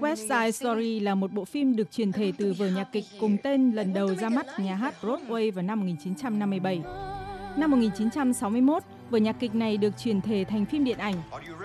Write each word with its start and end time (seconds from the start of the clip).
West 0.00 0.16
Side 0.16 0.52
Story 0.52 1.00
là 1.00 1.14
một 1.14 1.32
bộ 1.32 1.44
phim 1.44 1.76
được 1.76 1.90
truyền 1.90 2.12
thể 2.12 2.32
từ 2.38 2.52
vở 2.58 2.68
nhạc 2.68 2.88
kịch 2.92 3.04
cùng 3.20 3.36
tên 3.42 3.72
lần 3.72 3.92
đầu 3.92 4.14
ra 4.14 4.28
mắt 4.28 4.46
nhà 4.58 4.74
hát 4.74 4.94
Broadway 5.02 5.52
vào 5.52 5.62
năm 5.62 5.80
1957. 5.80 6.82
Năm 7.56 7.70
1961, 7.70 8.82
vở 9.10 9.18
nhạc 9.18 9.36
kịch 9.40 9.54
này 9.54 9.76
được 9.76 9.98
truyền 9.98 10.20
thể 10.20 10.44
thành 10.48 10.66
phim 10.66 10.84
điện 10.84 10.98
ảnh. 10.98 11.14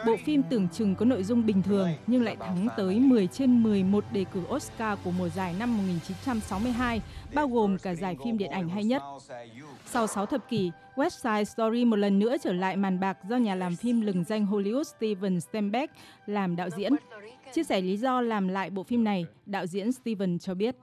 Bộ 0.05 0.16
phim 0.26 0.44
tưởng 0.50 0.68
chừng 0.70 0.96
có 0.96 1.05
nội 1.05 1.23
dung 1.23 1.46
bình 1.46 1.62
thường 1.62 1.90
nhưng 2.08 2.23
lại 2.23 2.36
thắng 2.36 2.68
tới 2.78 3.00
10 3.00 3.28
trên 3.28 3.64
11 3.64 4.04
đề 4.12 4.26
cử 4.34 4.41
Oscar 4.55 5.00
của 5.04 5.12
mùa 5.12 5.30
giải 5.30 5.55
năm 5.59 5.77
1962, 5.77 7.02
bao 7.34 7.48
gồm 7.48 7.77
cả 7.77 7.95
giải 7.95 8.17
phim 8.23 8.38
điện 8.38 8.52
ảnh 8.52 8.70
hay 8.70 8.84
nhất. 8.84 9.02
Sau 9.86 10.08
6 10.08 10.26
thập 10.26 10.50
kỷ, 10.50 10.72
West 10.95 11.09
Side 11.09 11.45
Story 11.45 11.86
một 11.86 11.95
lần 11.95 12.20
nữa 12.20 12.36
trở 12.44 12.54
lại 12.54 12.77
màn 12.77 13.00
bạc 13.00 13.17
do 13.30 13.38
nhà 13.38 13.55
làm 13.55 13.76
phim 13.76 14.02
lừng 14.02 14.23
danh 14.23 14.45
Hollywood 14.45 14.84
Steven 14.84 15.42
Spielberg 15.42 15.92
làm 16.26 16.55
đạo 16.55 16.70
diễn. 16.70 16.94
Chia 17.53 17.64
sẻ 17.64 17.81
lý 17.81 17.98
do 17.98 18.22
làm 18.22 18.48
lại 18.48 18.70
bộ 18.70 18.84
phim 18.84 19.03
này, 19.03 19.26
đạo 19.45 19.66
diễn 19.66 19.92
Steven 19.92 20.39
cho 20.39 20.53
biết. 20.53 20.76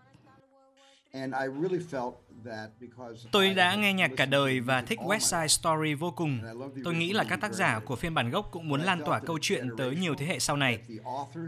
Tôi 3.33 3.55
đã 3.55 3.75
nghe 3.75 3.93
nhạc 3.93 4.11
cả 4.17 4.27
đời 4.27 4.61
và 4.61 4.83
thích 4.83 4.99
West 4.99 5.19
Side 5.19 5.49
Story 5.49 5.95
vô 5.95 6.11
cùng. 6.11 6.41
Tôi 6.85 6.95
nghĩ 6.95 7.13
là 7.13 7.25
các 7.25 7.41
tác 7.41 7.53
giả 7.53 7.81
của 7.85 7.97
phiên 7.97 8.15
bản 8.15 8.31
gốc 8.31 8.49
cũng 8.51 8.69
muốn 8.69 8.81
lan 8.81 9.01
tỏa 9.07 9.21
câu 9.21 9.39
chuyện 9.43 9.69
tới 9.79 9.97
nhiều 9.97 10.15
thế 10.15 10.27
hệ 10.27 10.39
sau 10.39 10.57
này. 10.57 10.79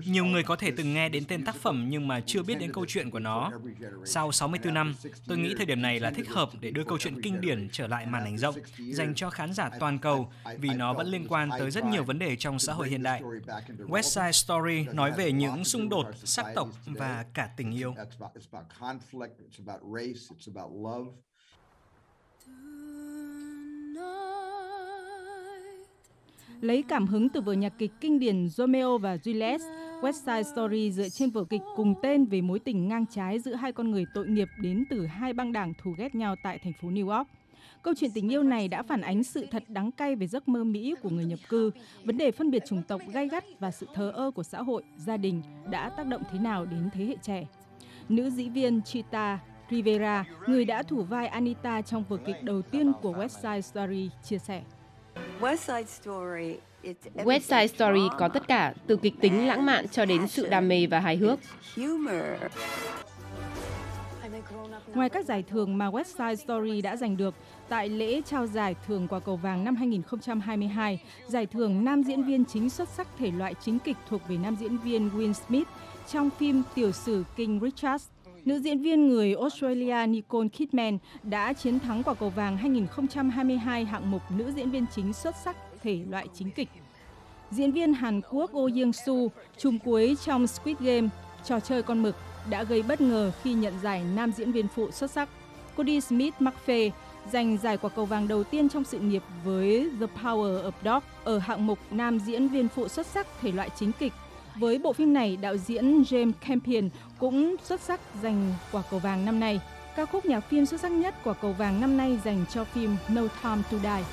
Nhiều 0.06 0.24
người 0.24 0.42
có 0.42 0.56
thể 0.56 0.70
từng 0.76 0.94
nghe 0.94 1.08
đến 1.08 1.24
tên 1.24 1.44
tác 1.44 1.56
phẩm 1.56 1.86
nhưng 1.88 2.08
mà 2.08 2.20
chưa 2.26 2.42
biết 2.42 2.58
đến 2.58 2.72
câu 2.72 2.84
chuyện 2.88 3.10
của 3.10 3.18
nó. 3.18 3.52
Sau 4.04 4.32
64 4.32 4.74
năm, 4.74 4.94
tôi 5.26 5.38
nghĩ 5.38 5.54
thời 5.56 5.66
điểm 5.66 5.82
này 5.82 6.00
là 6.00 6.10
thích 6.10 6.28
hợp 6.28 6.50
để 6.60 6.70
đưa 6.70 6.84
câu 6.84 6.98
chuyện 6.98 7.22
kinh 7.22 7.40
điển 7.40 7.68
trở 7.72 7.86
lại 7.86 8.06
màn 8.06 8.24
ảnh 8.24 8.38
rộng, 8.38 8.54
dành 8.78 9.14
cho 9.14 9.30
khán 9.30 9.52
giả 9.52 9.70
toàn 9.80 9.98
cầu 9.98 10.32
vì 10.58 10.68
nó 10.68 10.92
vẫn 10.92 11.06
liên 11.06 11.26
quan 11.28 11.50
tới 11.58 11.70
rất 11.70 11.84
nhiều 11.84 12.04
vấn 12.04 12.18
đề 12.18 12.36
trong 12.36 12.58
xã 12.58 12.72
hội 12.72 12.88
hiện 12.88 13.02
đại. 13.02 13.22
West 13.78 14.02
Side 14.02 14.32
Story 14.32 14.86
nói 14.94 15.12
về 15.12 15.32
những 15.32 15.64
xung 15.64 15.88
đột, 15.88 16.06
sắc 16.24 16.46
tộc 16.54 16.68
và 16.86 17.24
cả 17.34 17.50
tình 17.56 17.72
yêu. 17.72 17.94
It's 19.50 20.48
about 20.56 20.72
love. 20.72 21.10
Lấy 26.60 26.82
cảm 26.82 27.06
hứng 27.06 27.28
từ 27.28 27.40
vở 27.40 27.52
nhạc 27.52 27.72
kịch 27.78 27.92
kinh 28.00 28.18
điển 28.18 28.48
Romeo 28.48 28.98
và 28.98 29.16
Juliet, 29.16 29.58
West 30.00 30.12
Side 30.12 30.42
Story 30.42 30.92
dựa 30.92 31.08
trên 31.08 31.30
vở 31.30 31.44
kịch 31.44 31.60
cùng 31.76 31.94
tên 32.02 32.24
về 32.24 32.40
mối 32.40 32.58
tình 32.58 32.88
ngang 32.88 33.06
trái 33.06 33.38
giữa 33.38 33.54
hai 33.54 33.72
con 33.72 33.90
người 33.90 34.04
tội 34.14 34.28
nghiệp 34.28 34.48
đến 34.60 34.84
từ 34.90 35.06
hai 35.06 35.32
băng 35.32 35.52
đảng 35.52 35.72
thù 35.82 35.94
ghét 35.98 36.14
nhau 36.14 36.36
tại 36.42 36.58
thành 36.58 36.72
phố 36.82 36.88
New 36.88 37.08
York. 37.16 37.28
Câu 37.82 37.94
chuyện 37.96 38.10
tình 38.14 38.28
yêu 38.28 38.42
này 38.42 38.68
đã 38.68 38.82
phản 38.82 39.00
ánh 39.00 39.24
sự 39.24 39.46
thật 39.50 39.64
đắng 39.68 39.92
cay 39.92 40.16
về 40.16 40.26
giấc 40.26 40.48
mơ 40.48 40.64
Mỹ 40.64 40.94
của 41.02 41.10
người 41.10 41.24
nhập 41.24 41.38
cư, 41.48 41.70
vấn 42.04 42.16
đề 42.16 42.30
phân 42.30 42.50
biệt 42.50 42.62
chủng 42.66 42.82
tộc 42.82 43.00
gay 43.12 43.28
gắt 43.28 43.44
và 43.60 43.70
sự 43.70 43.86
thờ 43.94 44.10
ơ 44.10 44.30
của 44.30 44.42
xã 44.42 44.62
hội, 44.62 44.82
gia 44.96 45.16
đình 45.16 45.42
đã 45.70 45.90
tác 45.96 46.06
động 46.06 46.22
thế 46.30 46.38
nào 46.38 46.66
đến 46.66 46.90
thế 46.92 47.04
hệ 47.04 47.16
trẻ. 47.22 47.46
Nữ 48.10 48.30
diễn 48.30 48.52
viên 48.52 48.82
Chita 48.82 49.38
Rivera, 49.70 50.24
người 50.46 50.64
đã 50.64 50.82
thủ 50.82 51.02
vai 51.02 51.26
Anita 51.26 51.82
trong 51.82 52.04
vở 52.08 52.16
kịch 52.26 52.42
đầu 52.42 52.62
tiên 52.62 52.92
của 53.02 53.12
West 53.12 53.28
Side 53.28 53.60
Story, 53.60 54.10
chia 54.24 54.38
sẻ. 54.38 54.62
West 55.40 55.56
Side 55.56 55.84
Story 55.84 56.56
West 57.14 57.40
Side 57.40 57.66
Story 57.66 58.00
có 58.18 58.28
tất 58.28 58.48
cả, 58.48 58.74
từ 58.86 58.96
kịch 58.96 59.14
tính 59.20 59.46
lãng 59.46 59.66
mạn 59.66 59.88
cho 59.88 60.04
đến 60.04 60.28
sự 60.28 60.48
đam 60.48 60.68
mê 60.68 60.86
và 60.86 61.00
hài 61.00 61.16
hước. 61.16 61.38
Ngoài 64.94 65.08
các 65.08 65.24
giải 65.24 65.42
thưởng 65.42 65.78
mà 65.78 65.90
West 65.90 66.04
Side 66.04 66.36
Story 66.36 66.80
đã 66.80 66.96
giành 66.96 67.16
được, 67.16 67.34
tại 67.68 67.88
lễ 67.88 68.20
trao 68.26 68.46
giải 68.46 68.74
thưởng 68.86 69.08
quả 69.08 69.20
cầu 69.20 69.36
vàng 69.36 69.64
năm 69.64 69.76
2022, 69.76 71.02
giải 71.26 71.46
thưởng 71.46 71.84
nam 71.84 72.02
diễn 72.02 72.22
viên 72.22 72.44
chính 72.44 72.70
xuất 72.70 72.88
sắc 72.88 73.08
thể 73.18 73.30
loại 73.30 73.54
chính 73.60 73.78
kịch 73.78 73.96
thuộc 74.08 74.20
về 74.28 74.36
nam 74.36 74.56
diễn 74.60 74.78
viên 74.78 75.08
Will 75.08 75.32
Smith 75.32 75.68
trong 76.08 76.30
phim 76.30 76.62
tiểu 76.74 76.92
sử 76.92 77.24
King 77.36 77.60
Richard 77.60 78.04
Nữ 78.44 78.58
diễn 78.58 78.78
viên 78.78 79.08
người 79.08 79.34
Australia 79.34 80.06
Nicole 80.06 80.48
Kidman 80.48 80.98
đã 81.22 81.52
chiến 81.52 81.78
thắng 81.80 82.02
quả 82.02 82.14
cầu 82.14 82.30
vàng 82.30 82.56
2022 82.56 83.84
hạng 83.84 84.10
mục 84.10 84.22
nữ 84.30 84.52
diễn 84.56 84.70
viên 84.70 84.86
chính 84.94 85.12
xuất 85.12 85.34
sắc 85.44 85.56
thể 85.82 86.00
loại 86.10 86.26
chính 86.34 86.50
kịch. 86.50 86.68
Diễn 87.50 87.72
viên 87.72 87.92
Hàn 87.92 88.20
Quốc 88.30 88.50
Oh 88.56 88.72
Young 88.72 88.92
Soo 88.92 89.14
trùng 89.58 89.78
cuối 89.78 90.16
trong 90.24 90.46
Squid 90.46 90.76
Game, 90.80 91.08
trò 91.44 91.60
chơi 91.60 91.82
con 91.82 92.02
mực, 92.02 92.16
đã 92.50 92.62
gây 92.62 92.82
bất 92.82 93.00
ngờ 93.00 93.32
khi 93.42 93.52
nhận 93.52 93.74
giải 93.82 94.02
nam 94.14 94.32
diễn 94.32 94.52
viên 94.52 94.68
phụ 94.68 94.90
xuất 94.90 95.10
sắc. 95.10 95.28
Cody 95.76 96.00
Smith 96.00 96.34
McPhee 96.40 96.90
giành 97.32 97.58
giải 97.62 97.76
quả 97.76 97.90
cầu 97.96 98.04
vàng 98.04 98.28
đầu 98.28 98.44
tiên 98.44 98.68
trong 98.68 98.84
sự 98.84 98.98
nghiệp 98.98 99.22
với 99.44 99.90
The 100.00 100.06
Power 100.22 100.70
of 100.70 100.72
Dog 100.84 101.02
ở 101.24 101.38
hạng 101.38 101.66
mục 101.66 101.78
nam 101.90 102.18
diễn 102.18 102.48
viên 102.48 102.68
phụ 102.68 102.88
xuất 102.88 103.06
sắc 103.06 103.26
thể 103.40 103.52
loại 103.52 103.70
chính 103.78 103.92
kịch 103.92 104.12
với 104.56 104.78
bộ 104.78 104.92
phim 104.92 105.12
này, 105.12 105.36
đạo 105.36 105.56
diễn 105.56 106.02
James 106.02 106.32
Campion 106.48 106.88
cũng 107.18 107.56
xuất 107.64 107.80
sắc 107.80 108.00
giành 108.22 108.54
quả 108.72 108.82
cầu 108.90 109.00
vàng 109.00 109.24
năm 109.24 109.40
nay. 109.40 109.60
Ca 109.96 110.06
khúc 110.06 110.26
nhạc 110.26 110.40
phim 110.40 110.66
xuất 110.66 110.80
sắc 110.80 110.92
nhất 110.92 111.14
quả 111.24 111.34
cầu 111.34 111.52
vàng 111.52 111.80
năm 111.80 111.96
nay 111.96 112.18
dành 112.24 112.44
cho 112.50 112.64
phim 112.64 112.96
No 113.08 113.22
Time 113.42 113.62
to 113.70 113.78
Die. 113.82 114.04